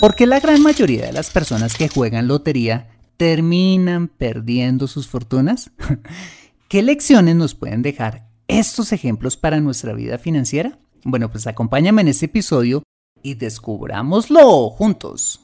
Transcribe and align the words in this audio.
Porque 0.00 0.26
la 0.26 0.40
gran 0.40 0.62
mayoría 0.62 1.04
de 1.04 1.12
las 1.12 1.28
personas 1.28 1.76
que 1.76 1.88
juegan 1.90 2.26
lotería 2.26 2.88
terminan 3.18 4.08
perdiendo 4.08 4.88
sus 4.88 5.06
fortunas. 5.06 5.72
¿Qué 6.68 6.82
lecciones 6.82 7.36
nos 7.36 7.54
pueden 7.54 7.82
dejar 7.82 8.26
estos 8.48 8.92
ejemplos 8.92 9.36
para 9.36 9.60
nuestra 9.60 9.92
vida 9.92 10.16
financiera? 10.16 10.78
Bueno, 11.04 11.30
pues 11.30 11.46
acompáñame 11.46 12.00
en 12.00 12.08
este 12.08 12.26
episodio 12.26 12.82
y 13.22 13.34
descubrámoslo 13.34 14.70
juntos. 14.70 15.40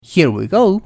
Here 0.00 0.28
we 0.28 0.46
go. 0.46 0.82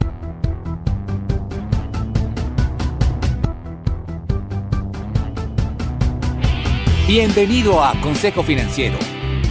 Bienvenido 7.06 7.84
a 7.84 7.93
Consejo 8.00 8.43
Financiero, 8.43 8.98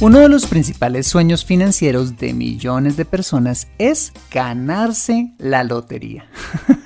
Uno 0.00 0.20
de 0.20 0.28
los 0.28 0.46
principales 0.46 1.08
sueños 1.08 1.44
financieros 1.44 2.18
de 2.18 2.32
millones 2.32 2.96
de 2.96 3.04
personas 3.04 3.66
es 3.78 4.12
ganarse 4.30 5.34
la 5.38 5.64
lotería, 5.64 6.30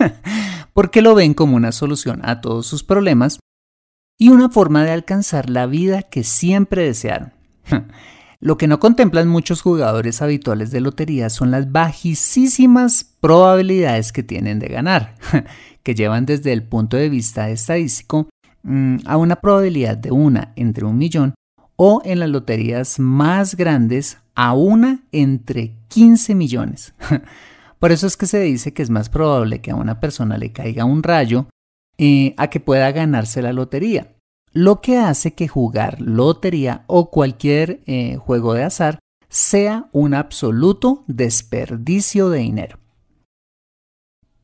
porque 0.72 1.02
lo 1.02 1.14
ven 1.14 1.34
como 1.34 1.56
una 1.56 1.72
solución 1.72 2.22
a 2.24 2.40
todos 2.40 2.66
sus 2.66 2.82
problemas 2.82 3.38
y 4.18 4.30
una 4.30 4.48
forma 4.48 4.82
de 4.82 4.92
alcanzar 4.92 5.50
la 5.50 5.66
vida 5.66 6.00
que 6.04 6.24
siempre 6.24 6.86
desearon. 6.86 7.34
Lo 8.40 8.56
que 8.56 8.66
no 8.66 8.80
contemplan 8.80 9.28
muchos 9.28 9.60
jugadores 9.60 10.20
habituales 10.22 10.70
de 10.70 10.80
lotería 10.80 11.28
son 11.28 11.50
las 11.50 11.70
bajísimas 11.70 13.04
probabilidades 13.20 14.10
que 14.10 14.22
tienen 14.22 14.58
de 14.58 14.68
ganar, 14.68 15.16
que 15.84 15.94
llevan 15.94 16.24
desde 16.24 16.52
el 16.52 16.62
punto 16.62 16.96
de 16.96 17.10
vista 17.10 17.50
estadístico 17.50 18.30
mm, 18.62 18.96
a 19.04 19.18
una 19.18 19.36
probabilidad 19.36 19.98
de 19.98 20.10
una 20.12 20.54
entre 20.56 20.86
un 20.86 20.96
millón 20.96 21.34
o 21.84 22.00
en 22.04 22.20
las 22.20 22.28
loterías 22.28 23.00
más 23.00 23.56
grandes 23.56 24.18
a 24.36 24.52
una 24.52 25.02
entre 25.10 25.74
15 25.88 26.36
millones. 26.36 26.94
Por 27.80 27.90
eso 27.90 28.06
es 28.06 28.16
que 28.16 28.26
se 28.26 28.38
dice 28.38 28.72
que 28.72 28.82
es 28.82 28.90
más 28.90 29.08
probable 29.08 29.60
que 29.60 29.72
a 29.72 29.74
una 29.74 29.98
persona 29.98 30.38
le 30.38 30.52
caiga 30.52 30.84
un 30.84 31.02
rayo 31.02 31.46
eh, 31.98 32.34
a 32.36 32.50
que 32.50 32.60
pueda 32.60 32.92
ganarse 32.92 33.42
la 33.42 33.52
lotería 33.52 34.12
lo 34.52 34.80
que 34.80 34.98
hace 34.98 35.34
que 35.34 35.48
jugar 35.48 36.00
lotería 36.00 36.84
o 36.86 37.10
cualquier 37.10 37.80
eh, 37.86 38.16
juego 38.16 38.54
de 38.54 38.64
azar 38.64 38.98
sea 39.28 39.88
un 39.92 40.14
absoluto 40.14 41.04
desperdicio 41.06 42.28
de 42.28 42.38
dinero. 42.40 42.78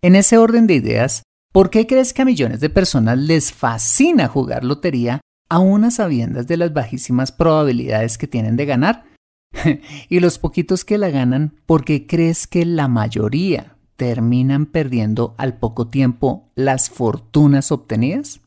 En 0.01 0.15
ese 0.15 0.39
orden 0.39 0.67
de 0.67 0.75
ideas, 0.75 1.25
¿por 1.53 1.69
qué 1.71 1.87
crees 1.87 2.15
que 2.15 2.23
a 2.23 2.25
millones 2.25 2.61
de 2.61 2.71
personas 2.71 3.19
les 3.19 3.53
fascina 3.53 4.29
jugar 4.29 4.65
lotería 4.65 5.21
a 5.49 5.59
unas 5.59 5.97
sabiendas 5.97 6.47
de 6.47 6.57
las 6.57 6.73
bajísimas 6.73 7.33
probabilidades 7.33 8.19
que 8.19 8.27
tienen 8.27 8.57
de 8.57 8.67
ganar? 8.67 9.05
y 10.09 10.21
los 10.21 10.39
poquitos 10.39 10.85
que 10.85 10.99
la 10.99 11.11
ganan, 11.11 11.55
¿por 11.67 11.85
qué 11.85 12.07
crees 12.07 12.47
que 12.47 12.65
la 12.65 12.89
mayoría 12.89 13.77
terminan 13.97 14.67
perdiendo 14.67 15.35
al 15.39 15.59
poco 15.59 15.89
tiempo 15.89 16.51
las 16.55 16.91
fortunas 16.91 17.73
obtenidas? 17.73 18.41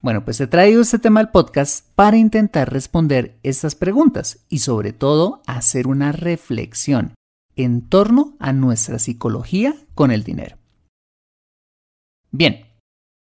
Bueno, 0.00 0.24
pues 0.24 0.40
he 0.40 0.48
traído 0.48 0.82
este 0.82 0.98
tema 0.98 1.20
al 1.20 1.30
podcast 1.30 1.86
para 1.94 2.16
intentar 2.16 2.72
responder 2.72 3.38
estas 3.44 3.76
preguntas 3.76 4.44
y 4.48 4.58
sobre 4.58 4.92
todo 4.92 5.42
hacer 5.46 5.86
una 5.86 6.10
reflexión 6.10 7.14
en 7.54 7.82
torno 7.88 8.34
a 8.40 8.52
nuestra 8.52 8.98
psicología 8.98 9.76
con 9.94 10.10
el 10.10 10.24
dinero. 10.24 10.56
Bien, 12.32 12.66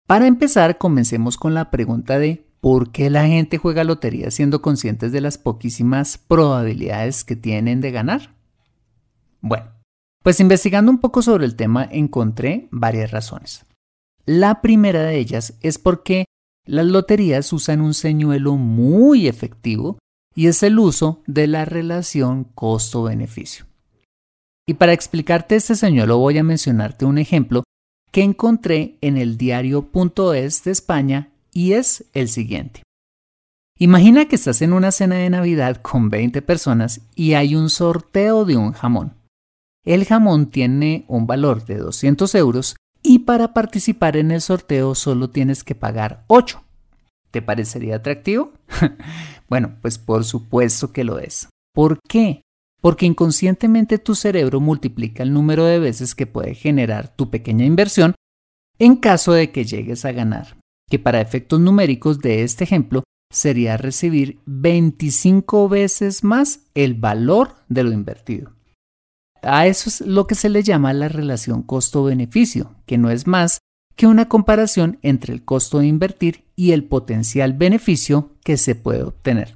para 0.08 0.28
empezar 0.28 0.78
comencemos 0.78 1.38
con 1.38 1.53
la 1.53 1.72
pregunta 1.72 2.19
de 2.19 2.47
¿por 2.67 2.91
qué 2.91 3.09
la 3.09 3.25
gente 3.25 3.57
juega 3.57 3.85
lotería 3.85 4.29
siendo 4.29 4.61
conscientes 4.61 5.13
de 5.13 5.22
las 5.22 5.38
poquísimas 5.38 6.17
probabilidades 6.17 7.23
que 7.23 7.38
tienen 7.38 7.79
de 7.79 7.91
ganar? 7.91 8.35
Bueno, 9.39 9.67
pues 10.22 10.41
investigando 10.41 10.91
un 10.91 10.97
poco 10.97 11.22
sobre 11.22 11.45
el 11.45 11.55
tema 11.55 11.88
encontré 11.89 12.67
varias 12.69 13.11
razones. 13.11 13.66
La 14.25 14.59
primera 14.59 15.03
de 15.03 15.17
ellas 15.17 15.53
es 15.61 15.78
porque 15.78 16.25
las 16.66 16.85
loterías 16.85 17.53
usan 17.53 17.79
un 17.79 17.94
señuelo 17.94 18.57
muy 18.57 19.29
efectivo 19.29 19.97
y 20.35 20.47
es 20.47 20.61
el 20.61 20.78
uso 20.78 21.23
de 21.25 21.47
la 21.47 21.63
relación 21.63 22.43
costo-beneficio. 22.43 23.66
Y 24.67 24.73
para 24.73 24.91
explicarte 24.91 25.55
este 25.55 25.75
señuelo 25.75 26.17
voy 26.17 26.37
a 26.37 26.43
mencionarte 26.43 27.05
un 27.05 27.17
ejemplo 27.17 27.63
que 28.11 28.23
encontré 28.23 28.97
en 28.99 29.16
el 29.16 29.37
diario.es 29.37 30.66
de 30.66 30.72
España 30.72 31.31
y 31.58 31.74
es 31.74 32.06
el 32.14 32.30
siguiente. 32.30 32.84
Imagina 33.80 34.28
que 34.28 34.36
estás 34.36 34.62
en 34.62 34.74
una 34.74 34.92
cena 34.92 35.16
de 35.16 35.32
Navidad 35.32 35.78
con 35.78 36.12
20 36.12 36.44
personas 36.44 37.02
y 37.16 37.34
hay 37.34 37.56
un 37.56 37.72
sorteo 37.72 38.46
de 38.46 38.58
un 38.58 38.74
jamón. 38.74 39.16
El 39.84 40.06
jamón 40.06 40.52
tiene 40.52 41.04
un 41.08 41.26
valor 41.26 41.66
de 41.66 41.78
200 41.78 42.36
euros 42.36 42.76
y 43.02 43.20
para 43.20 43.56
participar 43.56 44.18
en 44.18 44.30
el 44.30 44.42
sorteo 44.42 44.94
solo 44.94 45.32
tienes 45.32 45.64
que 45.64 45.74
pagar 45.74 46.26
8. 46.28 46.64
¿Te 47.32 47.42
parecería 47.42 47.96
atractivo? 47.96 48.54
bueno, 49.50 49.78
pues 49.82 49.98
por 49.98 50.26
supuesto 50.26 50.94
que 50.94 51.04
lo 51.04 51.18
es. 51.18 51.50
¿Por 51.74 51.98
qué? 52.08 52.44
Porque 52.82 53.08
inconscientemente 53.08 53.98
tu 53.98 54.14
cerebro 54.14 54.59
multiplica 54.59 55.24
el 55.24 55.34
número 55.34 55.66
de 55.66 55.80
veces 55.80 56.14
que 56.14 56.28
puede 56.28 56.54
generar 56.54 57.16
tu 57.16 57.32
pequeña 57.32 57.66
inversión 57.66 58.14
en 58.78 58.96
caso 58.96 59.34
de 59.34 59.52
que 59.52 59.66
llegues 59.66 60.06
a 60.06 60.12
ganar, 60.12 60.57
que 60.89 60.99
para 60.99 61.22
efectos 61.22 61.59
numéricos 61.59 62.19
de 62.19 62.43
este 62.43 62.63
ejemplo 62.63 63.03
sería 63.31 63.78
recibir 63.78 64.39
25 64.45 65.67
veces 65.67 66.23
más 66.23 66.61
el 66.73 66.95
valor 66.95 67.55
de 67.67 67.84
lo 67.84 67.91
invertido. 67.91 68.53
A 69.41 69.67
eso 69.67 69.89
es 69.89 70.01
lo 70.01 70.28
que 70.28 70.35
se 70.35 70.49
le 70.49 70.63
llama 70.63 70.93
la 70.93 71.09
relación 71.09 71.61
costo-beneficio, 71.61 72.75
que 72.85 72.97
no 72.97 73.09
es 73.09 73.28
más 73.28 73.59
que 73.95 74.07
una 74.07 74.29
comparación 74.29 74.99
entre 75.01 75.34
el 75.34 75.43
costo 75.43 75.79
de 75.79 75.87
invertir 75.87 76.45
y 76.55 76.72
el 76.72 76.85
potencial 76.85 77.53
beneficio 77.53 78.35
que 78.43 78.57
se 78.57 78.75
puede 78.75 79.03
obtener. 79.03 79.55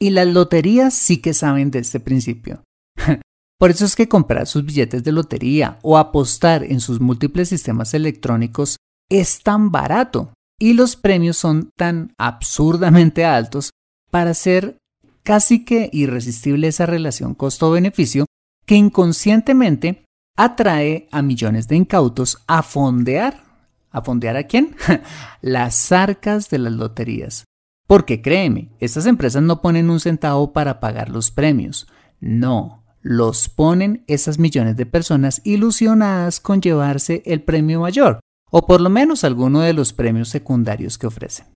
Y 0.00 0.10
las 0.10 0.26
loterías 0.26 0.94
sí 0.94 1.18
que 1.18 1.34
saben 1.34 1.70
de 1.70 1.80
este 1.80 2.00
principio. 2.00 2.62
Por 3.58 3.70
eso 3.70 3.84
es 3.84 3.96
que 3.96 4.08
comprar 4.08 4.46
sus 4.46 4.64
billetes 4.64 5.02
de 5.02 5.12
lotería 5.12 5.78
o 5.82 5.96
apostar 5.96 6.62
en 6.64 6.80
sus 6.80 7.00
múltiples 7.00 7.48
sistemas 7.48 7.94
electrónicos 7.94 8.76
es 9.08 9.42
tan 9.42 9.70
barato 9.70 10.32
y 10.58 10.72
los 10.72 10.96
premios 10.96 11.36
son 11.36 11.70
tan 11.76 12.14
absurdamente 12.18 13.24
altos 13.24 13.70
para 14.10 14.30
hacer 14.30 14.78
casi 15.22 15.64
que 15.64 15.90
irresistible 15.92 16.68
esa 16.68 16.86
relación 16.86 17.34
costo-beneficio 17.34 18.26
que 18.64 18.76
inconscientemente 18.76 20.04
atrae 20.36 21.08
a 21.10 21.22
millones 21.22 21.68
de 21.68 21.76
incautos 21.76 22.38
a 22.46 22.62
fondear. 22.62 23.44
¿A 23.90 24.02
fondear 24.02 24.36
a 24.36 24.44
quién? 24.44 24.76
Las 25.40 25.90
arcas 25.90 26.50
de 26.50 26.58
las 26.58 26.72
loterías. 26.72 27.44
Porque 27.86 28.20
créeme, 28.20 28.70
estas 28.78 29.06
empresas 29.06 29.42
no 29.42 29.62
ponen 29.62 29.88
un 29.88 30.00
centavo 30.00 30.52
para 30.52 30.80
pagar 30.80 31.08
los 31.08 31.30
premios. 31.30 31.86
No, 32.20 32.84
los 33.00 33.48
ponen 33.48 34.04
esas 34.08 34.38
millones 34.38 34.76
de 34.76 34.86
personas 34.86 35.40
ilusionadas 35.44 36.40
con 36.40 36.60
llevarse 36.60 37.22
el 37.24 37.42
premio 37.42 37.80
mayor, 37.80 38.20
o 38.50 38.66
por 38.66 38.80
lo 38.80 38.90
menos 38.90 39.24
alguno 39.24 39.60
de 39.60 39.72
los 39.72 39.92
premios 39.92 40.28
secundarios 40.28 40.98
que 40.98 41.06
ofrecen. 41.06 41.46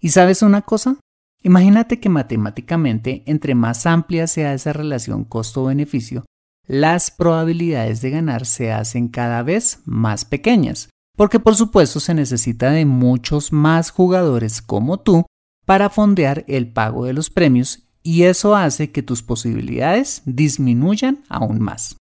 ¿Y 0.00 0.10
sabes 0.10 0.42
una 0.42 0.62
cosa? 0.62 0.96
Imagínate 1.42 2.00
que 2.00 2.08
matemáticamente, 2.08 3.22
entre 3.26 3.54
más 3.54 3.86
amplia 3.86 4.26
sea 4.26 4.54
esa 4.54 4.72
relación 4.72 5.24
costo-beneficio, 5.24 6.24
las 6.66 7.10
probabilidades 7.10 8.00
de 8.00 8.10
ganar 8.10 8.46
se 8.46 8.72
hacen 8.72 9.08
cada 9.08 9.42
vez 9.42 9.80
más 9.84 10.24
pequeñas, 10.24 10.90
porque 11.16 11.40
por 11.40 11.56
supuesto 11.56 12.00
se 12.00 12.14
necesita 12.14 12.70
de 12.70 12.84
muchos 12.84 13.52
más 13.52 13.90
jugadores 13.90 14.62
como 14.62 15.00
tú 15.00 15.26
para 15.66 15.90
fondear 15.90 16.44
el 16.48 16.72
pago 16.72 17.04
de 17.04 17.12
los 17.12 17.30
premios 17.30 17.88
y 18.02 18.24
eso 18.24 18.56
hace 18.56 18.90
que 18.90 19.02
tus 19.02 19.22
posibilidades 19.22 20.22
disminuyan 20.24 21.22
aún 21.28 21.60
más. 21.60 21.96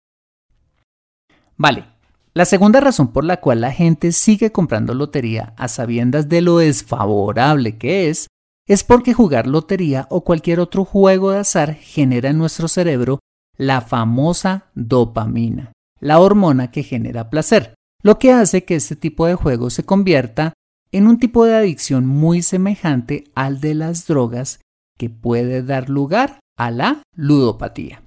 Vale, 1.57 1.85
la 2.33 2.45
segunda 2.45 2.79
razón 2.79 3.11
por 3.11 3.25
la 3.25 3.37
cual 3.37 3.61
la 3.61 3.71
gente 3.71 4.11
sigue 4.11 4.51
comprando 4.51 4.93
lotería 4.93 5.53
a 5.57 5.67
sabiendas 5.67 6.29
de 6.29 6.41
lo 6.41 6.57
desfavorable 6.57 7.77
que 7.77 8.09
es, 8.09 8.27
es 8.67 8.83
porque 8.83 9.13
jugar 9.13 9.47
lotería 9.47 10.07
o 10.09 10.23
cualquier 10.23 10.59
otro 10.59 10.85
juego 10.85 11.31
de 11.31 11.39
azar 11.39 11.73
genera 11.75 12.29
en 12.29 12.37
nuestro 12.37 12.67
cerebro 12.67 13.19
la 13.57 13.81
famosa 13.81 14.65
dopamina, 14.75 15.73
la 15.99 16.19
hormona 16.19 16.71
que 16.71 16.83
genera 16.83 17.29
placer 17.29 17.73
lo 18.01 18.17
que 18.17 18.31
hace 18.31 18.63
que 18.63 18.75
este 18.75 18.95
tipo 18.95 19.25
de 19.25 19.35
juego 19.35 19.69
se 19.69 19.83
convierta 19.83 20.53
en 20.91 21.07
un 21.07 21.19
tipo 21.19 21.45
de 21.45 21.55
adicción 21.55 22.05
muy 22.05 22.41
semejante 22.41 23.25
al 23.35 23.59
de 23.59 23.75
las 23.75 24.07
drogas 24.07 24.61
que 24.97 25.09
puede 25.09 25.63
dar 25.63 25.89
lugar 25.89 26.39
a 26.57 26.71
la 26.71 27.03
ludopatía. 27.15 28.03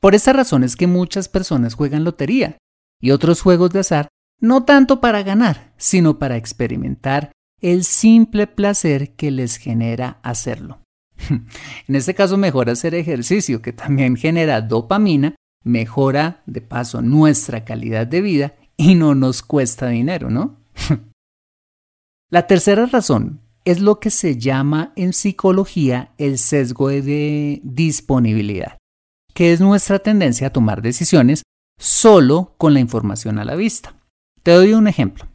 Por 0.00 0.14
esa 0.14 0.34
razón 0.34 0.64
es 0.64 0.76
que 0.76 0.86
muchas 0.86 1.30
personas 1.30 1.74
juegan 1.74 2.04
lotería 2.04 2.58
y 3.04 3.10
otros 3.10 3.42
juegos 3.42 3.68
de 3.68 3.80
azar 3.80 4.08
no 4.40 4.64
tanto 4.64 5.02
para 5.02 5.22
ganar, 5.22 5.74
sino 5.76 6.18
para 6.18 6.38
experimentar 6.38 7.32
el 7.60 7.84
simple 7.84 8.46
placer 8.46 9.14
que 9.14 9.30
les 9.30 9.58
genera 9.58 10.20
hacerlo. 10.22 10.80
en 11.28 11.96
este 11.96 12.14
caso 12.14 12.38
mejor 12.38 12.70
hacer 12.70 12.94
ejercicio 12.94 13.60
que 13.60 13.74
también 13.74 14.16
genera 14.16 14.62
dopamina 14.62 15.36
mejora 15.62 16.42
de 16.46 16.62
paso 16.62 17.02
nuestra 17.02 17.62
calidad 17.66 18.06
de 18.06 18.22
vida 18.22 18.54
y 18.78 18.94
no 18.94 19.14
nos 19.14 19.42
cuesta 19.42 19.88
dinero, 19.88 20.30
¿no? 20.30 20.56
La 22.30 22.46
tercera 22.46 22.86
razón 22.86 23.42
es 23.66 23.80
lo 23.80 24.00
que 24.00 24.08
se 24.08 24.38
llama 24.38 24.94
en 24.96 25.12
psicología 25.12 26.14
el 26.16 26.38
sesgo 26.38 26.88
de 26.88 27.60
disponibilidad, 27.64 28.78
que 29.34 29.52
es 29.52 29.60
nuestra 29.60 29.98
tendencia 29.98 30.46
a 30.46 30.52
tomar 30.54 30.80
decisiones 30.80 31.42
solo 31.84 32.54
con 32.56 32.72
la 32.72 32.80
información 32.80 33.38
a 33.38 33.44
la 33.44 33.56
vista. 33.56 33.94
Te 34.42 34.52
doy 34.52 34.72
un 34.72 34.88
ejemplo. 34.88 35.26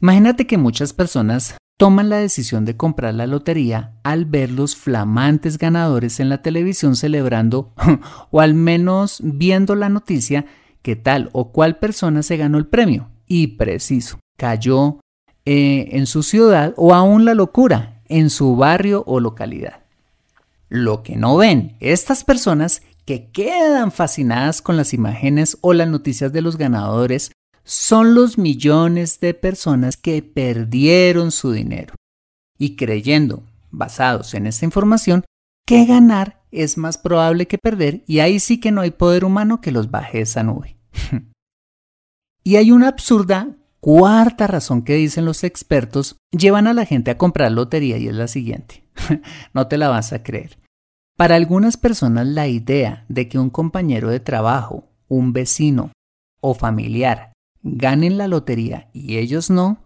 Imagínate 0.00 0.46
que 0.46 0.56
muchas 0.56 0.94
personas 0.94 1.56
toman 1.76 2.08
la 2.08 2.16
decisión 2.16 2.64
de 2.64 2.76
comprar 2.76 3.14
la 3.14 3.26
lotería 3.26 3.98
al 4.02 4.24
ver 4.24 4.50
los 4.50 4.76
flamantes 4.76 5.58
ganadores 5.58 6.20
en 6.20 6.30
la 6.30 6.40
televisión 6.40 6.96
celebrando 6.96 7.74
o 8.30 8.40
al 8.40 8.54
menos 8.54 9.20
viendo 9.22 9.74
la 9.74 9.90
noticia 9.90 10.46
que 10.80 10.96
tal 10.96 11.28
o 11.32 11.52
cual 11.52 11.78
persona 11.78 12.22
se 12.22 12.38
ganó 12.38 12.56
el 12.56 12.66
premio. 12.66 13.10
Y 13.26 13.58
preciso, 13.58 14.18
cayó 14.38 15.00
eh, 15.44 15.90
en 15.92 16.06
su 16.06 16.22
ciudad 16.22 16.72
o 16.76 16.94
aún 16.94 17.26
la 17.26 17.34
locura 17.34 18.00
en 18.08 18.30
su 18.30 18.56
barrio 18.56 19.04
o 19.06 19.20
localidad. 19.20 19.82
Lo 20.70 21.02
que 21.02 21.16
no 21.16 21.36
ven 21.36 21.76
estas 21.80 22.24
personas 22.24 22.82
que 23.08 23.30
quedan 23.30 23.90
fascinadas 23.90 24.60
con 24.60 24.76
las 24.76 24.92
imágenes 24.92 25.56
o 25.62 25.72
las 25.72 25.88
noticias 25.88 26.30
de 26.30 26.42
los 26.42 26.58
ganadores 26.58 27.32
son 27.64 28.14
los 28.14 28.36
millones 28.36 29.18
de 29.18 29.32
personas 29.32 29.96
que 29.96 30.20
perdieron 30.20 31.30
su 31.30 31.52
dinero 31.52 31.94
y 32.58 32.76
creyendo, 32.76 33.44
basados 33.70 34.34
en 34.34 34.46
esta 34.46 34.66
información, 34.66 35.24
que 35.66 35.86
ganar 35.86 36.42
es 36.50 36.76
más 36.76 36.98
probable 36.98 37.46
que 37.46 37.56
perder 37.56 38.04
y 38.06 38.18
ahí 38.18 38.40
sí 38.40 38.60
que 38.60 38.72
no 38.72 38.82
hay 38.82 38.90
poder 38.90 39.24
humano 39.24 39.62
que 39.62 39.72
los 39.72 39.90
baje 39.90 40.20
esa 40.20 40.42
nube. 40.42 40.76
y 42.44 42.56
hay 42.56 42.72
una 42.72 42.88
absurda 42.88 43.56
cuarta 43.80 44.46
razón 44.46 44.82
que 44.82 44.96
dicen 44.96 45.24
los 45.24 45.44
expertos 45.44 46.18
llevan 46.30 46.66
a 46.66 46.74
la 46.74 46.84
gente 46.84 47.10
a 47.10 47.16
comprar 47.16 47.52
lotería 47.52 47.96
y 47.96 48.06
es 48.06 48.14
la 48.14 48.28
siguiente. 48.28 48.84
no 49.54 49.66
te 49.66 49.78
la 49.78 49.88
vas 49.88 50.12
a 50.12 50.22
creer. 50.22 50.58
Para 51.18 51.34
algunas 51.34 51.76
personas 51.76 52.28
la 52.28 52.46
idea 52.46 53.04
de 53.08 53.28
que 53.28 53.40
un 53.40 53.50
compañero 53.50 54.08
de 54.08 54.20
trabajo, 54.20 54.84
un 55.08 55.32
vecino 55.32 55.90
o 56.40 56.54
familiar 56.54 57.32
ganen 57.60 58.18
la 58.18 58.28
lotería 58.28 58.88
y 58.92 59.16
ellos 59.16 59.50
no, 59.50 59.82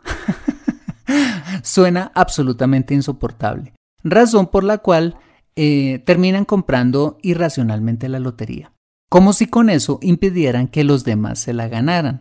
suena 1.63 2.13
absolutamente 2.15 2.93
insoportable. 2.93 3.73
Razón 4.05 4.49
por 4.49 4.63
la 4.63 4.77
cual 4.77 5.17
eh, 5.57 6.03
terminan 6.05 6.45
comprando 6.45 7.17
irracionalmente 7.23 8.11
la 8.11 8.19
lotería, 8.19 8.75
como 9.09 9.33
si 9.33 9.47
con 9.47 9.71
eso 9.71 10.01
impidieran 10.03 10.69
que 10.69 10.85
los 10.85 11.03
demás 11.03 11.39
se 11.39 11.55
la 11.55 11.67
ganaran. 11.67 12.21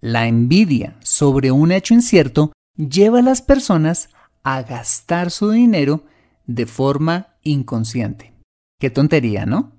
La 0.00 0.26
envidia 0.26 0.96
sobre 1.00 1.50
un 1.50 1.72
hecho 1.72 1.92
incierto 1.92 2.52
lleva 2.78 3.18
a 3.18 3.22
las 3.22 3.42
personas 3.42 4.08
a 4.42 4.62
gastar 4.62 5.30
su 5.30 5.50
dinero 5.50 6.04
de 6.46 6.64
forma 6.64 7.36
inconsciente. 7.42 8.29
Qué 8.80 8.88
tontería, 8.88 9.44
¿no? 9.44 9.72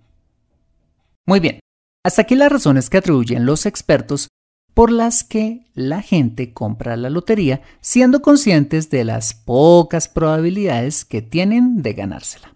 Muy 1.26 1.40
bien, 1.40 1.60
hasta 2.06 2.22
aquí 2.22 2.36
las 2.36 2.52
razones 2.52 2.90
que 2.90 2.98
atribuyen 2.98 3.46
los 3.46 3.66
expertos 3.66 4.28
por 4.76 4.92
las 4.92 5.24
que 5.24 5.66
la 5.74 6.02
gente 6.02 6.54
compra 6.54 6.96
la 6.96 7.10
lotería 7.10 7.62
siendo 7.82 8.22
conscientes 8.22 8.90
de 8.90 9.04
las 9.04 9.34
pocas 9.34 10.08
probabilidades 10.08 11.04
que 11.04 11.22
tienen 11.22 11.82
de 11.82 11.94
ganársela. 11.94 12.56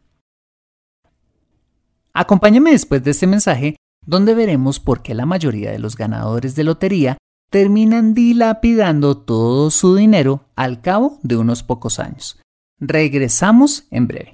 Acompáñame 2.14 2.72
después 2.72 3.04
de 3.04 3.12
este 3.12 3.28
mensaje 3.28 3.75
donde 4.06 4.36
veremos 4.36 4.80
por 4.80 5.02
qué 5.02 5.16
la 5.16 5.25
mayoría 5.25 5.72
de 5.72 5.80
los 5.80 5.98
ganadores 5.98 6.56
de 6.56 6.64
lotería 6.64 7.18
terminan 7.50 8.14
dilapidando 8.14 9.18
todo 9.18 9.72
su 9.72 9.96
dinero 9.96 10.46
al 10.56 10.82
cabo 10.82 11.20
de 11.24 11.38
unos 11.38 11.64
pocos 11.64 12.00
años. 12.00 12.40
Regresamos 12.80 13.88
en 13.90 14.08
breve. 14.08 14.34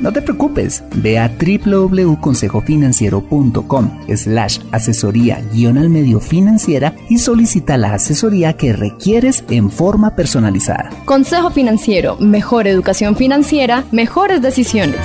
no 0.00 0.12
te 0.12 0.22
preocupes, 0.22 0.82
ve 0.96 1.18
a 1.18 1.28
www.consejofinanciero.com 1.28 3.90
slash 4.16 4.58
asesoría 4.72 5.44
guion 5.52 5.78
al 5.78 5.90
medio 5.90 6.18
financiera 6.20 6.96
y 7.08 7.18
solicita 7.18 7.76
la 7.76 7.94
asesoría 7.94 8.54
que 8.54 8.72
requieres 8.72 9.44
en 9.48 9.70
forma 9.70 10.16
personalizada. 10.16 10.90
Consejo 11.04 11.50
Financiero, 11.50 12.16
mejor 12.18 12.66
educación 12.66 13.14
financiera, 13.16 13.84
mejores 13.92 14.42
decisiones. 14.42 14.98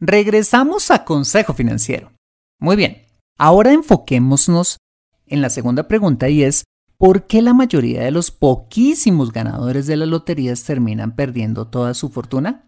regresamos 0.00 0.90
a 0.90 1.04
Consejo 1.04 1.54
Financiero. 1.54 2.12
Muy 2.58 2.76
bien, 2.76 3.02
ahora 3.38 3.72
enfoquémonos 3.72 4.78
en 5.26 5.42
la 5.42 5.50
segunda 5.50 5.88
pregunta 5.88 6.28
y 6.28 6.42
es, 6.42 6.64
¿por 6.96 7.26
qué 7.26 7.42
la 7.42 7.54
mayoría 7.54 8.02
de 8.02 8.10
los 8.10 8.30
poquísimos 8.30 9.32
ganadores 9.32 9.86
de 9.86 9.96
las 9.96 10.08
loterías 10.08 10.64
terminan 10.64 11.16
perdiendo 11.16 11.66
toda 11.66 11.94
su 11.94 12.08
fortuna? 12.08 12.64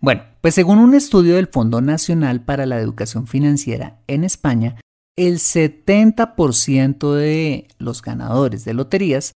Bueno, 0.00 0.22
pues 0.40 0.54
según 0.54 0.78
un 0.78 0.94
estudio 0.94 1.36
del 1.36 1.48
Fondo 1.48 1.80
Nacional 1.80 2.40
para 2.40 2.66
la 2.66 2.78
Educación 2.78 3.26
Financiera 3.26 3.98
en 4.06 4.22
España, 4.22 4.76
el 5.16 5.38
70% 5.38 7.14
de 7.14 7.68
los 7.78 8.02
ganadores 8.02 8.64
de 8.64 8.74
loterías 8.74 9.32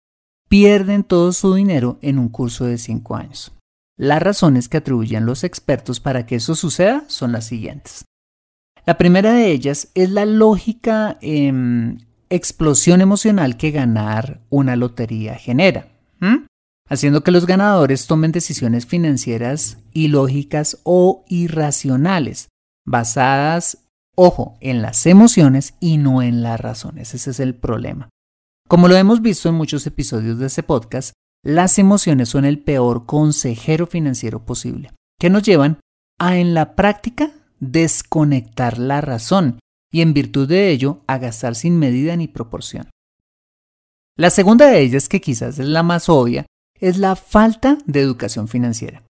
pierden 0.50 1.04
todo 1.04 1.32
su 1.32 1.54
dinero 1.54 1.98
en 2.01 2.20
un 2.20 2.28
curso 2.28 2.66
de 2.66 2.78
5 2.78 3.16
años. 3.16 3.54
Las 3.98 4.22
razones 4.22 4.68
que 4.68 4.78
atribuyen 4.78 5.25
los 5.25 5.44
expertos 5.44 6.00
para 6.00 6.25
que 6.25 6.36
eso 6.36 6.56
suceda 6.56 7.06
son 7.08 7.32
las 7.32 7.46
siguientes. 7.46 8.06
La 8.86 8.98
primera 8.98 9.34
de 9.34 9.51
ellas 9.51 9.89
es 9.94 10.10
la 10.10 10.25
lógica 10.25 11.18
em, 11.22 12.00
explosión 12.30 13.01
emocional 13.01 13.56
que 13.56 13.72
ganar 13.72 14.42
una 14.50 14.75
lotería 14.75 15.36
genera 15.36 15.88
haciendo 16.89 17.24
que 17.24 17.31
los 17.31 17.46
ganadores 17.46 18.08
tomen 18.08 18.31
decisiones 18.31 18.86
financieras 18.86 19.77
ilógicas 19.93 20.79
o 20.84 21.24
irracionales, 21.29 22.50
basadas, 22.86 23.86
ojo, 24.15 24.58
en 24.60 24.81
las 24.81 25.05
emociones 25.05 25.75
y 25.79 25.98
no 25.98 26.22
en 26.22 26.41
las 26.41 26.60
razones. 26.60 27.13
Ese 27.13 27.29
es 27.29 27.39
el 27.39 27.55
problema. 27.55 28.10
Como 28.67 28.88
lo 28.88 28.96
hemos 28.96 29.22
visto 29.22 29.50
en 29.50 29.55
muchos 29.55 29.86
episodios 29.88 30.39
de 30.39 30.48
este 30.48 30.63
podcast, 30.63 31.13
las 31.43 31.79
emociones 31.79 32.29
son 32.29 32.43
el 32.43 32.60
peor 32.60 33.05
consejero 33.05 33.88
financiero 33.88 34.46
posible, 34.46 34.91
que 35.19 35.29
nos 35.29 35.43
llevan 35.43 35.79
a 36.19 36.38
en 36.38 36.53
la 36.53 36.75
práctica 36.75 37.31
desconectar 37.60 38.77
la 38.77 39.01
razón 39.01 39.60
y 39.91 40.01
en 40.01 40.13
virtud 40.13 40.48
de 40.48 40.69
ello 40.69 41.01
a 41.08 41.17
gastar 41.17 41.55
sin 41.55 41.79
medida 41.79 42.15
ni 42.15 42.27
proporción. 42.27 42.89
La 44.17 44.29
segunda 44.29 44.67
de 44.67 44.81
ellas, 44.81 45.08
que 45.08 45.22
quizás 45.22 45.60
es 45.60 45.67
la 45.67 45.81
más 45.81 46.10
obia, 46.10 46.46
es 46.79 46.98
la 46.98 47.15
falta 47.15 47.77
de 47.86 48.01
educación 48.01 48.48
financiera. 48.48 49.03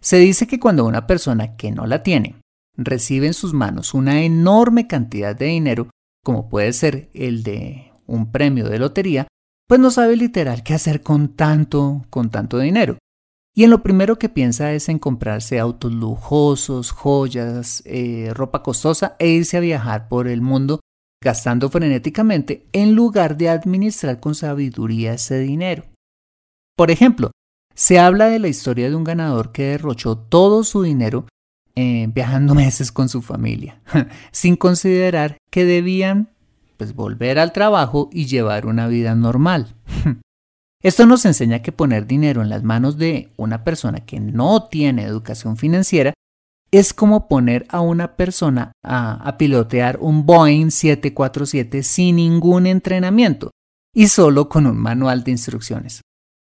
Se 0.00 0.18
dice 0.18 0.46
que 0.46 0.60
cuando 0.60 0.84
una 0.84 1.06
persona 1.06 1.56
que 1.56 1.70
no 1.70 1.86
la 1.86 2.02
tiene 2.02 2.36
recibe 2.76 3.26
en 3.26 3.34
sus 3.34 3.54
manos 3.54 3.94
una 3.94 4.22
enorme 4.22 4.86
cantidad 4.86 5.34
de 5.34 5.46
dinero, 5.46 5.88
como 6.22 6.48
puede 6.48 6.72
ser 6.72 7.08
el 7.14 7.42
de 7.42 7.92
un 8.06 8.30
premio 8.30 8.68
de 8.68 8.78
lotería, 8.78 9.28
pues 9.66 9.80
no 9.80 9.90
sabe 9.90 10.16
literal 10.16 10.62
qué 10.62 10.74
hacer 10.74 11.02
con 11.02 11.28
tanto, 11.28 12.04
con 12.10 12.30
tanto 12.30 12.58
dinero. 12.58 12.98
Y 13.54 13.64
en 13.64 13.70
lo 13.70 13.82
primero 13.82 14.18
que 14.18 14.28
piensa 14.28 14.72
es 14.72 14.88
en 14.88 14.98
comprarse 14.98 15.60
autos 15.60 15.92
lujosos, 15.92 16.90
joyas, 16.90 17.82
eh, 17.86 18.32
ropa 18.34 18.62
costosa 18.62 19.16
e 19.18 19.28
irse 19.28 19.56
a 19.56 19.60
viajar 19.60 20.08
por 20.08 20.26
el 20.26 20.42
mundo 20.42 20.80
gastando 21.22 21.70
frenéticamente 21.70 22.66
en 22.72 22.94
lugar 22.94 23.36
de 23.36 23.48
administrar 23.48 24.20
con 24.20 24.34
sabiduría 24.34 25.14
ese 25.14 25.38
dinero. 25.38 25.84
Por 26.76 26.90
ejemplo, 26.90 27.30
se 27.74 27.98
habla 27.98 28.28
de 28.28 28.38
la 28.38 28.48
historia 28.48 28.88
de 28.88 28.96
un 28.96 29.04
ganador 29.04 29.52
que 29.52 29.64
derrochó 29.64 30.16
todo 30.16 30.64
su 30.64 30.82
dinero 30.82 31.26
eh, 31.76 32.08
viajando 32.12 32.54
meses 32.54 32.92
con 32.92 33.08
su 33.08 33.22
familia, 33.22 33.80
sin 34.32 34.56
considerar 34.56 35.38
que 35.50 35.64
debían 35.64 36.30
pues, 36.76 36.94
volver 36.94 37.38
al 37.38 37.52
trabajo 37.52 38.08
y 38.12 38.26
llevar 38.26 38.66
una 38.66 38.86
vida 38.88 39.14
normal. 39.14 39.74
Esto 40.82 41.06
nos 41.06 41.24
enseña 41.24 41.62
que 41.62 41.72
poner 41.72 42.06
dinero 42.06 42.42
en 42.42 42.50
las 42.50 42.62
manos 42.62 42.98
de 42.98 43.32
una 43.36 43.64
persona 43.64 44.00
que 44.00 44.20
no 44.20 44.64
tiene 44.64 45.04
educación 45.04 45.56
financiera 45.56 46.12
es 46.70 46.92
como 46.92 47.28
poner 47.28 47.66
a 47.70 47.80
una 47.80 48.16
persona 48.16 48.72
a, 48.82 49.36
pilotear 49.38 49.96
un 50.00 50.26
Boeing 50.26 50.70
747 50.70 51.82
sin 51.84 52.16
ningún 52.16 52.66
entrenamiento 52.66 53.52
y 53.94 54.08
solo 54.08 54.48
con 54.48 54.66
un 54.66 54.76
manual 54.76 55.22
de 55.22 55.30
instrucciones. 55.30 56.02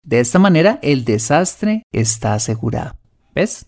De 0.07 0.21
esta 0.21 0.39
manera, 0.39 0.79
el 0.83 1.03
desastre 1.03 1.83
está 1.91 2.33
asegurado. 2.33 2.95
¿Ves? 3.35 3.65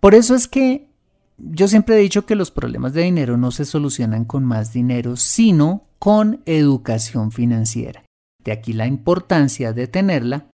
Por 0.00 0.14
eso 0.14 0.34
es 0.34 0.48
que 0.48 0.88
yo 1.36 1.68
siempre 1.68 1.94
he 1.94 2.00
dicho 2.00 2.24
que 2.24 2.36
los 2.36 2.50
problemas 2.50 2.94
de 2.94 3.02
dinero 3.02 3.36
no 3.36 3.50
se 3.50 3.66
solucionan 3.66 4.24
con 4.24 4.44
más 4.44 4.72
dinero, 4.72 5.16
sino 5.16 5.84
con 5.98 6.40
educación 6.46 7.32
financiera. 7.32 8.02
De 8.42 8.50
aquí 8.50 8.72
la 8.72 8.86
importancia 8.86 9.74
de 9.74 9.88
tenerla 9.88 10.48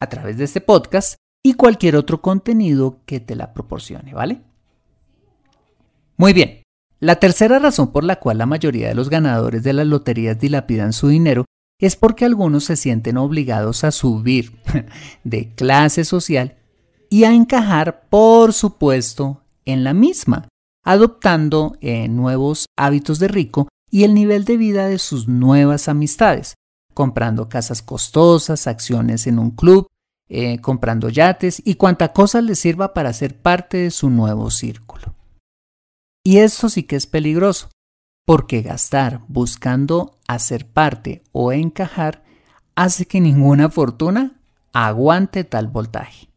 a 0.00 0.08
través 0.10 0.36
de 0.36 0.44
este 0.44 0.60
podcast 0.60 1.16
y 1.42 1.54
cualquier 1.54 1.96
otro 1.96 2.20
contenido 2.20 3.00
que 3.06 3.20
te 3.20 3.34
la 3.34 3.54
proporcione, 3.54 4.12
¿vale? 4.12 4.42
Muy 6.18 6.34
bien. 6.34 6.62
La 7.00 7.16
tercera 7.16 7.58
razón 7.58 7.90
por 7.90 8.04
la 8.04 8.16
cual 8.16 8.36
la 8.36 8.46
mayoría 8.46 8.88
de 8.88 8.94
los 8.94 9.08
ganadores 9.08 9.62
de 9.62 9.72
las 9.72 9.86
loterías 9.86 10.38
dilapidan 10.38 10.92
su 10.92 11.08
dinero 11.08 11.46
es 11.86 11.96
porque 11.96 12.24
algunos 12.24 12.64
se 12.64 12.76
sienten 12.76 13.16
obligados 13.16 13.82
a 13.82 13.90
subir 13.90 14.52
de 15.24 15.52
clase 15.54 16.04
social 16.04 16.56
y 17.10 17.24
a 17.24 17.34
encajar, 17.34 18.06
por 18.08 18.52
supuesto, 18.52 19.42
en 19.64 19.82
la 19.84 19.92
misma, 19.92 20.48
adoptando 20.84 21.76
eh, 21.80 22.08
nuevos 22.08 22.66
hábitos 22.76 23.18
de 23.18 23.28
rico 23.28 23.68
y 23.90 24.04
el 24.04 24.14
nivel 24.14 24.44
de 24.44 24.56
vida 24.56 24.86
de 24.86 24.98
sus 24.98 25.26
nuevas 25.26 25.88
amistades, 25.88 26.54
comprando 26.94 27.48
casas 27.48 27.82
costosas, 27.82 28.68
acciones 28.68 29.26
en 29.26 29.40
un 29.40 29.50
club, 29.50 29.88
eh, 30.28 30.60
comprando 30.60 31.08
yates 31.08 31.60
y 31.64 31.74
cuanta 31.74 32.12
cosa 32.12 32.40
les 32.40 32.60
sirva 32.60 32.94
para 32.94 33.12
ser 33.12 33.36
parte 33.36 33.78
de 33.78 33.90
su 33.90 34.08
nuevo 34.08 34.50
círculo. 34.50 35.16
Y 36.24 36.38
esto 36.38 36.68
sí 36.68 36.84
que 36.84 36.94
es 36.94 37.06
peligroso, 37.06 37.68
porque 38.24 38.62
gastar 38.62 39.22
buscando 39.28 40.18
hacer 40.28 40.66
parte 40.66 41.22
o 41.32 41.52
encajar 41.52 42.22
hace 42.74 43.06
que 43.06 43.20
ninguna 43.20 43.68
fortuna 43.68 44.40
aguante 44.72 45.44
tal 45.44 45.68
voltaje. 45.68 46.28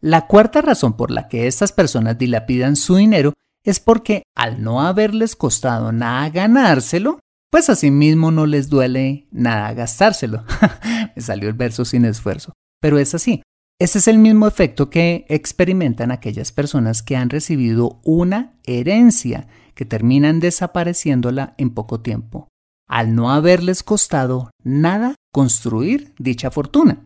La 0.00 0.26
cuarta 0.26 0.62
razón 0.62 0.96
por 0.96 1.10
la 1.10 1.28
que 1.28 1.46
estas 1.46 1.70
personas 1.72 2.18
dilapidan 2.18 2.74
su 2.74 2.96
dinero 2.96 3.34
es 3.64 3.78
porque 3.78 4.24
al 4.34 4.62
no 4.62 4.82
haberles 4.82 5.36
costado 5.36 5.92
nada 5.92 6.28
ganárselo, 6.30 7.20
pues 7.50 7.70
asimismo 7.70 8.32
no 8.32 8.46
les 8.46 8.68
duele 8.68 9.28
nada 9.30 9.72
gastárselo. 9.74 10.44
Me 11.14 11.22
salió 11.22 11.48
el 11.48 11.54
verso 11.54 11.84
sin 11.84 12.04
esfuerzo, 12.04 12.52
pero 12.80 12.98
es 12.98 13.14
así. 13.14 13.42
Ese 13.78 13.98
es 13.98 14.08
el 14.08 14.18
mismo 14.18 14.46
efecto 14.46 14.90
que 14.90 15.26
experimentan 15.28 16.10
aquellas 16.10 16.50
personas 16.50 17.02
que 17.02 17.16
han 17.16 17.30
recibido 17.30 18.00
una 18.04 18.54
herencia 18.64 19.46
que 19.74 19.84
terminan 19.84 20.40
desapareciéndola 20.40 21.54
en 21.58 21.70
poco 21.70 22.00
tiempo, 22.00 22.48
al 22.88 23.14
no 23.14 23.30
haberles 23.30 23.82
costado 23.82 24.50
nada 24.62 25.14
construir 25.32 26.12
dicha 26.18 26.50
fortuna. 26.50 27.00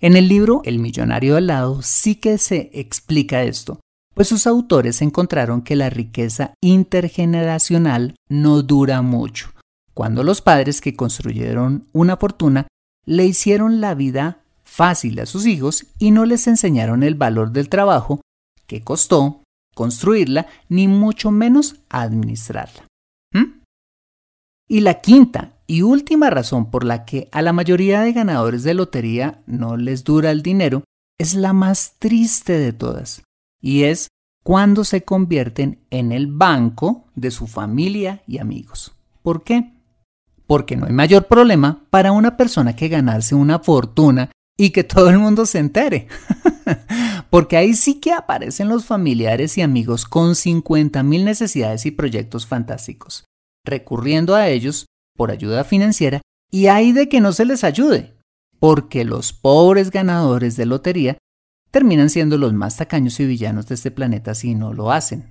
En 0.00 0.16
el 0.16 0.28
libro 0.28 0.62
El 0.64 0.78
millonario 0.78 1.36
al 1.36 1.46
lado 1.46 1.82
sí 1.82 2.16
que 2.16 2.38
se 2.38 2.70
explica 2.74 3.42
esto, 3.42 3.80
pues 4.14 4.28
sus 4.28 4.46
autores 4.46 5.02
encontraron 5.02 5.62
que 5.62 5.76
la 5.76 5.90
riqueza 5.90 6.54
intergeneracional 6.62 8.14
no 8.28 8.62
dura 8.62 9.02
mucho, 9.02 9.50
cuando 9.94 10.22
los 10.22 10.40
padres 10.40 10.80
que 10.80 10.96
construyeron 10.96 11.86
una 11.92 12.16
fortuna 12.16 12.66
le 13.04 13.24
hicieron 13.24 13.80
la 13.80 13.94
vida 13.94 14.40
fácil 14.64 15.20
a 15.20 15.26
sus 15.26 15.46
hijos 15.46 15.86
y 15.98 16.10
no 16.10 16.26
les 16.26 16.46
enseñaron 16.46 17.02
el 17.02 17.14
valor 17.14 17.52
del 17.52 17.68
trabajo 17.68 18.20
que 18.66 18.82
costó 18.82 19.42
construirla, 19.76 20.46
ni 20.70 20.88
mucho 20.88 21.30
menos 21.30 21.76
administrarla. 21.90 22.86
¿Mm? 23.34 23.60
Y 24.68 24.80
la 24.80 25.02
quinta 25.02 25.52
y 25.66 25.82
última 25.82 26.30
razón 26.30 26.70
por 26.70 26.82
la 26.82 27.04
que 27.04 27.28
a 27.30 27.42
la 27.42 27.52
mayoría 27.52 28.00
de 28.00 28.14
ganadores 28.14 28.62
de 28.62 28.72
lotería 28.72 29.42
no 29.46 29.76
les 29.76 30.02
dura 30.02 30.30
el 30.30 30.42
dinero 30.42 30.82
es 31.18 31.34
la 31.34 31.52
más 31.52 31.96
triste 31.98 32.54
de 32.58 32.72
todas, 32.72 33.22
y 33.60 33.82
es 33.82 34.08
cuando 34.42 34.82
se 34.82 35.02
convierten 35.02 35.80
en 35.90 36.10
el 36.10 36.26
banco 36.28 37.04
de 37.14 37.30
su 37.30 37.46
familia 37.46 38.22
y 38.26 38.38
amigos. 38.38 38.94
¿Por 39.22 39.44
qué? 39.44 39.72
Porque 40.46 40.76
no 40.76 40.86
hay 40.86 40.92
mayor 40.92 41.26
problema 41.26 41.84
para 41.90 42.12
una 42.12 42.36
persona 42.36 42.74
que 42.74 42.88
ganarse 42.88 43.34
una 43.34 43.58
fortuna 43.58 44.30
y 44.56 44.70
que 44.70 44.84
todo 44.84 45.10
el 45.10 45.18
mundo 45.18 45.44
se 45.44 45.58
entere. 45.58 46.08
Porque 47.30 47.56
ahí 47.56 47.74
sí 47.74 48.00
que 48.00 48.12
aparecen 48.12 48.68
los 48.68 48.84
familiares 48.84 49.58
y 49.58 49.62
amigos 49.62 50.04
con 50.04 50.34
50 50.34 51.02
mil 51.02 51.24
necesidades 51.24 51.86
y 51.86 51.90
proyectos 51.90 52.46
fantásticos, 52.46 53.24
recurriendo 53.64 54.34
a 54.34 54.48
ellos 54.48 54.86
por 55.16 55.30
ayuda 55.30 55.64
financiera 55.64 56.20
y 56.50 56.66
hay 56.66 56.92
de 56.92 57.08
que 57.08 57.20
no 57.20 57.32
se 57.32 57.44
les 57.44 57.64
ayude, 57.64 58.14
porque 58.60 59.04
los 59.04 59.32
pobres 59.32 59.90
ganadores 59.90 60.56
de 60.56 60.66
lotería 60.66 61.18
terminan 61.70 62.10
siendo 62.10 62.38
los 62.38 62.52
más 62.52 62.76
tacaños 62.76 63.18
y 63.20 63.26
villanos 63.26 63.66
de 63.66 63.74
este 63.74 63.90
planeta 63.90 64.34
si 64.34 64.54
no 64.54 64.72
lo 64.72 64.92
hacen, 64.92 65.28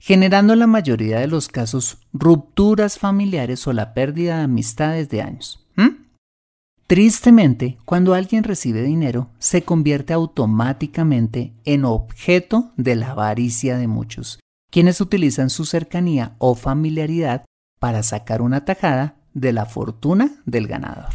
generando 0.00 0.54
en 0.54 0.60
la 0.60 0.66
mayoría 0.66 1.20
de 1.20 1.26
los 1.26 1.48
casos 1.48 1.98
rupturas 2.12 2.98
familiares 2.98 3.66
o 3.66 3.72
la 3.72 3.94
pérdida 3.94 4.38
de 4.38 4.44
amistades 4.44 5.08
de 5.10 5.22
años. 5.22 5.64
Tristemente, 6.86 7.78
cuando 7.84 8.14
alguien 8.14 8.44
recibe 8.44 8.82
dinero, 8.82 9.30
se 9.40 9.62
convierte 9.62 10.12
automáticamente 10.12 11.52
en 11.64 11.84
objeto 11.84 12.72
de 12.76 12.94
la 12.94 13.10
avaricia 13.10 13.76
de 13.76 13.88
muchos, 13.88 14.38
quienes 14.70 15.00
utilizan 15.00 15.50
su 15.50 15.64
cercanía 15.64 16.36
o 16.38 16.54
familiaridad 16.54 17.44
para 17.80 18.04
sacar 18.04 18.40
una 18.40 18.64
tajada 18.64 19.16
de 19.34 19.52
la 19.52 19.66
fortuna 19.66 20.40
del 20.44 20.68
ganador. 20.68 21.12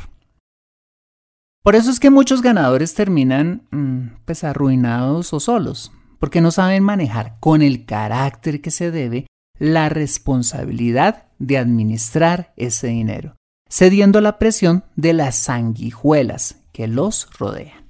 Por 1.63 1.75
eso 1.75 1.89
es 1.89 2.01
que 2.01 2.09
muchos 2.09 2.41
ganadores 2.41 2.93
terminan 2.93 3.67
mm, 3.71 4.23
pues 4.25 4.43
arruinados 4.43 5.31
o 5.31 5.39
solos, 5.39 5.93
porque 6.19 6.41
no 6.41 6.51
saben 6.51 6.83
manejar 6.83 7.37
con 7.39 7.61
el 7.61 7.85
carácter 7.85 8.59
que 8.59 8.71
se 8.71 8.91
debe 8.91 9.25
la 9.57 9.87
responsabilidad 9.87 11.27
de 11.39 11.57
administrar 11.57 12.51
ese 12.57 12.87
dinero 12.87 13.37
cediendo 13.71 14.19
a 14.19 14.21
la 14.21 14.37
presión 14.37 14.83
de 14.95 15.13
las 15.13 15.35
sanguijuelas 15.37 16.57
que 16.73 16.87
los 16.87 17.29
rodean. 17.39 17.85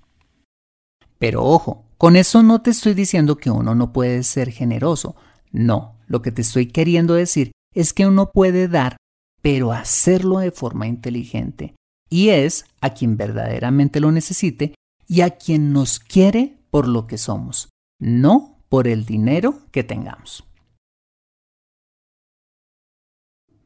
Pero 1.18 1.44
ojo, 1.44 1.86
con 1.98 2.16
eso 2.16 2.44
no 2.44 2.62
te 2.62 2.72
estoy 2.72 2.94
diciendo 2.94 3.38
que 3.38 3.52
uno 3.52 3.76
no 3.76 3.92
puede 3.92 4.24
ser 4.24 4.52
generoso. 4.52 5.16
No, 5.52 5.98
lo 6.08 6.22
que 6.22 6.32
te 6.32 6.42
estoy 6.42 6.68
queriendo 6.68 7.16
decir 7.16 7.52
es 7.74 7.94
que 7.94 8.06
uno 8.06 8.32
puede 8.32 8.68
dar, 8.68 8.98
pero 9.42 9.72
hacerlo 9.72 10.40
de 10.40 10.52
forma 10.52 10.88
inteligente. 10.88 11.76
Y 12.10 12.30
es 12.30 12.66
a 12.82 12.92
quien 12.92 13.18
verdaderamente 13.18 14.00
lo 14.00 14.12
necesite 14.12 14.76
y 15.08 15.22
a 15.22 15.32
quien 15.32 15.74
nos 15.74 16.00
quiere 16.00 16.58
por 16.70 16.88
lo 16.88 17.08
que 17.08 17.18
somos, 17.18 17.70
no 18.00 18.58
por 18.70 18.88
el 18.88 19.06
dinero 19.06 19.60
que 19.72 19.84
tengamos. 19.84 20.44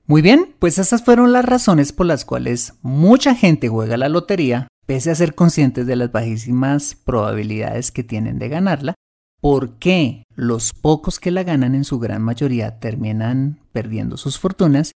Muy 0.08 0.22
bien, 0.22 0.54
pues 0.60 0.78
esas 0.78 1.04
fueron 1.04 1.34
las 1.34 1.46
razones 1.46 1.92
por 1.92 2.06
las 2.06 2.26
cuales 2.26 2.74
mucha 2.84 3.34
gente 3.34 3.70
juega 3.70 3.98
la 3.98 4.08
lotería, 4.08 4.68
pese 4.86 5.10
a 5.10 5.16
ser 5.16 5.34
conscientes 5.34 5.88
de 5.88 5.96
las 5.96 6.12
bajísimas 6.12 6.94
probabilidades 6.94 7.92
que 7.92 8.04
tienen 8.04 8.38
de 8.38 8.50
ganarla, 8.50 8.94
por 9.42 9.80
qué 9.80 10.24
los 10.36 10.74
pocos 10.74 11.20
que 11.20 11.32
la 11.32 11.44
ganan 11.44 11.74
en 11.74 11.84
su 11.84 11.98
gran 11.98 12.22
mayoría 12.22 12.80
terminan 12.80 13.60
perdiendo 13.72 14.18
sus 14.18 14.38
fortunas 14.38 14.92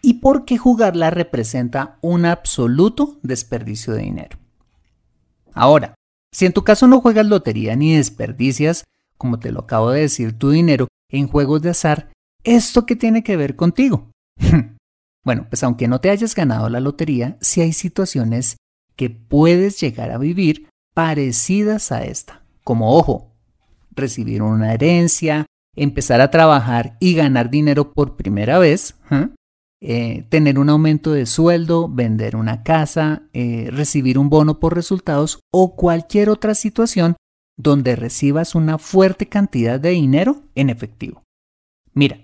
y 0.00 0.14
por 0.14 0.44
qué 0.44 0.58
jugarla 0.58 1.10
representa 1.10 1.98
un 2.00 2.24
absoluto 2.24 3.18
desperdicio 3.22 3.94
de 3.94 4.02
dinero. 4.02 4.38
Ahora, 5.54 5.94
si 6.32 6.46
en 6.46 6.52
tu 6.52 6.62
caso 6.62 6.86
no 6.86 7.00
juegas 7.00 7.26
lotería 7.26 7.74
ni 7.74 7.96
desperdicias, 7.96 8.84
como 9.18 9.40
te 9.40 9.50
lo 9.50 9.60
acabo 9.60 9.90
de 9.90 10.02
decir, 10.02 10.38
tu 10.38 10.50
dinero 10.50 10.86
en 11.08 11.26
juegos 11.26 11.62
de 11.62 11.70
azar, 11.70 12.12
¿esto 12.44 12.86
qué 12.86 12.94
tiene 12.94 13.24
que 13.24 13.36
ver 13.36 13.56
contigo? 13.56 14.11
bueno, 15.24 15.46
pues 15.48 15.62
aunque 15.62 15.88
no 15.88 16.00
te 16.00 16.10
hayas 16.10 16.34
ganado 16.34 16.68
la 16.68 16.80
lotería, 16.80 17.36
sí 17.40 17.60
hay 17.60 17.72
situaciones 17.72 18.56
que 18.96 19.10
puedes 19.10 19.80
llegar 19.80 20.10
a 20.10 20.18
vivir 20.18 20.68
parecidas 20.94 21.92
a 21.92 22.04
esta. 22.04 22.42
Como 22.64 22.96
ojo, 22.96 23.32
recibir 23.94 24.42
una 24.42 24.72
herencia, 24.72 25.46
empezar 25.74 26.20
a 26.20 26.30
trabajar 26.30 26.96
y 27.00 27.14
ganar 27.14 27.50
dinero 27.50 27.92
por 27.92 28.16
primera 28.16 28.58
vez, 28.58 28.94
eh, 29.80 30.26
tener 30.28 30.58
un 30.58 30.68
aumento 30.68 31.12
de 31.12 31.26
sueldo, 31.26 31.88
vender 31.88 32.36
una 32.36 32.62
casa, 32.62 33.22
eh, 33.32 33.68
recibir 33.72 34.18
un 34.18 34.28
bono 34.30 34.60
por 34.60 34.74
resultados 34.74 35.40
o 35.52 35.74
cualquier 35.74 36.28
otra 36.28 36.54
situación 36.54 37.16
donde 37.58 37.96
recibas 37.96 38.54
una 38.54 38.78
fuerte 38.78 39.26
cantidad 39.26 39.80
de 39.80 39.90
dinero 39.90 40.42
en 40.54 40.70
efectivo. 40.70 41.22
Mira, 41.94 42.18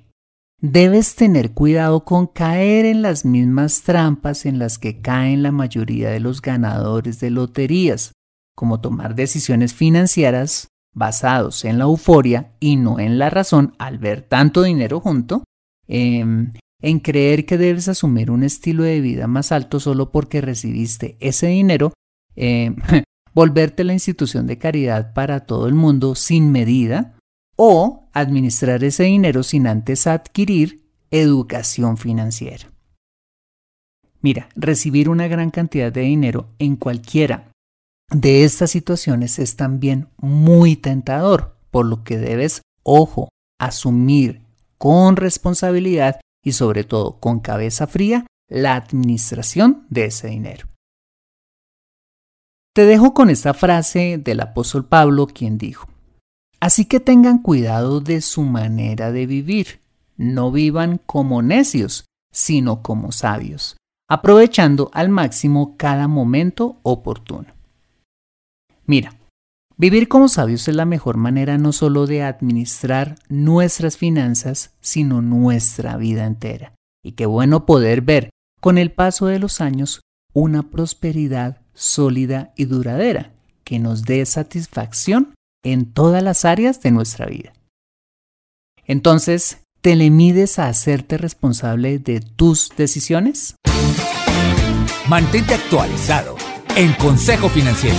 Debes 0.60 1.14
tener 1.14 1.52
cuidado 1.52 2.04
con 2.04 2.26
caer 2.26 2.84
en 2.84 3.00
las 3.00 3.24
mismas 3.24 3.82
trampas 3.82 4.44
en 4.44 4.58
las 4.58 4.78
que 4.78 5.00
caen 5.00 5.44
la 5.44 5.52
mayoría 5.52 6.10
de 6.10 6.18
los 6.18 6.42
ganadores 6.42 7.20
de 7.20 7.30
loterías, 7.30 8.12
como 8.56 8.80
tomar 8.80 9.14
decisiones 9.14 9.72
financieras 9.72 10.66
basados 10.92 11.64
en 11.64 11.78
la 11.78 11.84
euforia 11.84 12.56
y 12.58 12.74
no 12.74 12.98
en 12.98 13.20
la 13.20 13.30
razón 13.30 13.76
al 13.78 13.98
ver 13.98 14.22
tanto 14.22 14.64
dinero 14.64 14.98
junto, 14.98 15.44
em, 15.86 16.54
en 16.82 16.98
creer 16.98 17.46
que 17.46 17.56
debes 17.56 17.86
asumir 17.86 18.32
un 18.32 18.42
estilo 18.42 18.82
de 18.82 19.00
vida 19.00 19.28
más 19.28 19.52
alto 19.52 19.78
solo 19.78 20.10
porque 20.10 20.40
recibiste 20.40 21.16
ese 21.20 21.46
dinero, 21.46 21.92
em, 22.34 22.74
volverte 23.32 23.84
la 23.84 23.92
institución 23.92 24.48
de 24.48 24.58
caridad 24.58 25.12
para 25.12 25.46
todo 25.46 25.68
el 25.68 25.74
mundo 25.74 26.16
sin 26.16 26.50
medida, 26.50 27.14
o 27.58 28.08
administrar 28.12 28.84
ese 28.84 29.04
dinero 29.04 29.42
sin 29.42 29.66
antes 29.66 30.06
adquirir 30.06 30.88
educación 31.10 31.96
financiera. 31.96 32.70
Mira, 34.20 34.48
recibir 34.54 35.08
una 35.08 35.28
gran 35.28 35.50
cantidad 35.50 35.92
de 35.92 36.02
dinero 36.02 36.48
en 36.58 36.76
cualquiera 36.76 37.50
de 38.10 38.44
estas 38.44 38.70
situaciones 38.70 39.38
es 39.38 39.56
también 39.56 40.08
muy 40.16 40.76
tentador, 40.76 41.56
por 41.70 41.84
lo 41.86 42.04
que 42.04 42.16
debes, 42.16 42.62
ojo, 42.82 43.28
asumir 43.60 44.42
con 44.78 45.16
responsabilidad 45.16 46.20
y 46.42 46.52
sobre 46.52 46.84
todo 46.84 47.18
con 47.18 47.40
cabeza 47.40 47.86
fría 47.86 48.26
la 48.48 48.76
administración 48.76 49.86
de 49.90 50.06
ese 50.06 50.28
dinero. 50.28 50.68
Te 52.74 52.86
dejo 52.86 53.12
con 53.12 53.28
esta 53.28 53.54
frase 53.54 54.18
del 54.18 54.40
apóstol 54.40 54.86
Pablo, 54.86 55.26
quien 55.26 55.58
dijo, 55.58 55.88
Así 56.60 56.86
que 56.86 57.00
tengan 57.00 57.38
cuidado 57.38 58.00
de 58.00 58.20
su 58.20 58.42
manera 58.42 59.12
de 59.12 59.26
vivir. 59.26 59.80
No 60.16 60.50
vivan 60.50 61.00
como 61.06 61.42
necios, 61.42 62.06
sino 62.32 62.82
como 62.82 63.12
sabios, 63.12 63.76
aprovechando 64.08 64.90
al 64.92 65.08
máximo 65.08 65.76
cada 65.76 66.08
momento 66.08 66.78
oportuno. 66.82 67.54
Mira, 68.84 69.14
vivir 69.76 70.08
como 70.08 70.28
sabios 70.28 70.66
es 70.66 70.74
la 70.74 70.86
mejor 70.86 71.16
manera 71.16 71.58
no 71.58 71.72
solo 71.72 72.06
de 72.06 72.22
administrar 72.22 73.16
nuestras 73.28 73.96
finanzas, 73.96 74.74
sino 74.80 75.22
nuestra 75.22 75.96
vida 75.96 76.26
entera. 76.26 76.74
Y 77.04 77.12
qué 77.12 77.26
bueno 77.26 77.64
poder 77.64 78.02
ver 78.02 78.30
con 78.60 78.76
el 78.76 78.90
paso 78.90 79.26
de 79.26 79.38
los 79.38 79.60
años 79.60 80.00
una 80.32 80.70
prosperidad 80.70 81.60
sólida 81.74 82.52
y 82.56 82.64
duradera 82.64 83.32
que 83.62 83.78
nos 83.78 84.04
dé 84.04 84.26
satisfacción 84.26 85.34
en 85.72 85.92
todas 85.92 86.22
las 86.22 86.44
áreas 86.44 86.80
de 86.80 86.90
nuestra 86.90 87.26
vida. 87.26 87.52
Entonces, 88.84 89.58
¿te 89.80 89.96
le 89.96 90.10
mides 90.10 90.58
a 90.58 90.68
hacerte 90.68 91.18
responsable 91.18 91.98
de 91.98 92.20
tus 92.20 92.70
decisiones? 92.76 93.56
Mantente 95.08 95.54
actualizado 95.54 96.36
en 96.76 96.92
Consejo 96.94 97.48
Financiero. 97.48 97.96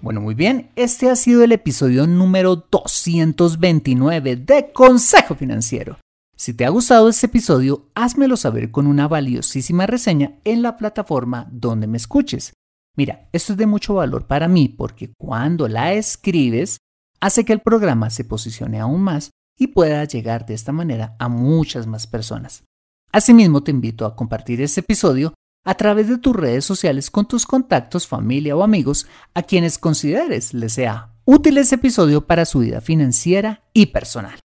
Bueno, 0.00 0.20
muy 0.20 0.34
bien, 0.34 0.70
este 0.76 1.10
ha 1.10 1.16
sido 1.16 1.44
el 1.44 1.52
episodio 1.52 2.06
número 2.06 2.56
229 2.70 4.36
de 4.36 4.72
Consejo 4.72 5.34
Financiero. 5.34 5.98
Si 6.36 6.54
te 6.54 6.64
ha 6.64 6.70
gustado 6.70 7.08
este 7.08 7.26
episodio, 7.26 7.86
házmelo 7.94 8.36
saber 8.36 8.72
con 8.72 8.88
una 8.88 9.06
valiosísima 9.06 9.86
reseña 9.86 10.32
en 10.42 10.62
la 10.62 10.76
plataforma 10.76 11.46
donde 11.52 11.86
me 11.86 11.98
escuches. 11.98 12.52
Mira, 12.96 13.28
esto 13.32 13.52
es 13.52 13.58
de 13.58 13.66
mucho 13.66 13.94
valor 13.94 14.26
para 14.26 14.48
mí 14.48 14.68
porque 14.68 15.12
cuando 15.18 15.66
la 15.68 15.94
escribes 15.94 16.78
hace 17.20 17.44
que 17.44 17.52
el 17.52 17.60
programa 17.60 18.10
se 18.10 18.24
posicione 18.24 18.80
aún 18.80 19.02
más 19.02 19.30
y 19.58 19.68
pueda 19.68 20.04
llegar 20.04 20.44
de 20.44 20.54
esta 20.54 20.72
manera 20.72 21.16
a 21.18 21.28
muchas 21.28 21.86
más 21.86 22.06
personas. 22.06 22.64
Asimismo, 23.12 23.62
te 23.62 23.70
invito 23.70 24.04
a 24.04 24.16
compartir 24.16 24.60
este 24.60 24.80
episodio 24.80 25.34
a 25.64 25.74
través 25.74 26.08
de 26.08 26.18
tus 26.18 26.34
redes 26.34 26.64
sociales 26.64 27.10
con 27.10 27.26
tus 27.26 27.46
contactos, 27.46 28.06
familia 28.06 28.56
o 28.56 28.62
amigos 28.62 29.06
a 29.34 29.42
quienes 29.42 29.78
consideres 29.78 30.52
les 30.54 30.72
sea 30.72 31.14
útil 31.24 31.58
este 31.58 31.76
episodio 31.76 32.26
para 32.26 32.44
su 32.44 32.60
vida 32.60 32.80
financiera 32.80 33.62
y 33.72 33.86
personal. 33.86 34.40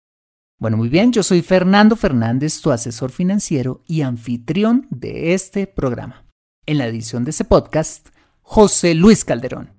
Bueno, 0.59 0.77
muy 0.77 0.89
bien, 0.89 1.13
yo 1.13 1.23
soy 1.23 1.43
Fernando 1.43 1.95
Fernández, 1.95 2.61
tu 2.61 2.71
asesor 2.71 3.11
financiero 3.11 3.83
y 3.87 4.03
anfitrión 4.03 4.87
de 4.91 5.35
este 5.35 5.67
programa. 5.67 6.25
En 6.67 6.79
la 6.79 6.87
edición 6.87 7.25
de 7.25 7.31
este 7.31 7.45
podcast 7.45 8.09
José 8.47 8.95
Luis 8.95 9.25
Calderón. 9.25 9.71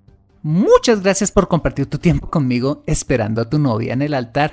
Muchas 0.42 1.00
gracias 1.00 1.32
por 1.32 1.48
compartir 1.48 1.86
tu 1.86 1.98
tiempo 1.98 2.28
conmigo 2.28 2.82
esperando 2.86 3.40
a 3.40 3.48
tu 3.48 3.58
novia 3.58 3.94
en 3.94 4.02
el 4.02 4.12
altar, 4.12 4.52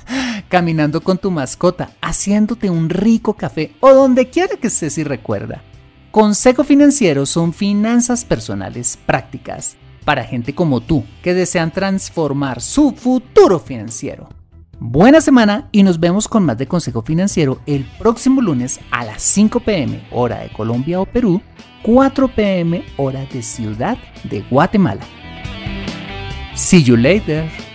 caminando 0.48 1.02
con 1.02 1.18
tu 1.18 1.30
mascota, 1.30 1.92
haciéndote 2.00 2.68
un 2.68 2.90
rico 2.90 3.34
café 3.34 3.76
o 3.80 3.92
donde 3.94 4.28
quiera 4.28 4.56
que 4.56 4.66
estés 4.66 4.98
y 4.98 5.04
recuerda. 5.04 5.62
Consejo 6.10 6.64
Financiero 6.64 7.26
son 7.26 7.52
finanzas 7.52 8.24
personales 8.24 8.98
prácticas 9.06 9.76
para 10.04 10.24
gente 10.24 10.54
como 10.54 10.80
tú 10.80 11.04
que 11.22 11.34
desean 11.34 11.70
transformar 11.70 12.60
su 12.60 12.92
futuro 12.92 13.60
financiero. 13.60 14.39
Buena 14.82 15.20
semana 15.20 15.68
y 15.72 15.82
nos 15.82 16.00
vemos 16.00 16.26
con 16.26 16.42
más 16.46 16.56
de 16.56 16.66
Consejo 16.66 17.02
Financiero 17.02 17.60
el 17.66 17.84
próximo 17.98 18.40
lunes 18.40 18.80
a 18.90 19.04
las 19.04 19.20
5 19.22 19.60
pm 19.60 20.02
hora 20.10 20.38
de 20.38 20.48
Colombia 20.48 20.98
o 21.02 21.04
Perú 21.04 21.42
4 21.82 22.28
pm 22.28 22.82
hora 22.96 23.26
de 23.26 23.42
Ciudad 23.42 23.98
de 24.24 24.40
Guatemala. 24.40 25.02
See 26.54 26.82
you 26.82 26.96
later. 26.96 27.69